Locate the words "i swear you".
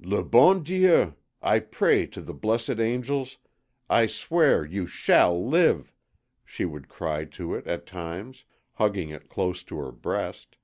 3.88-4.88